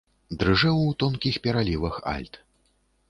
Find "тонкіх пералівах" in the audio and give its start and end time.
1.03-2.01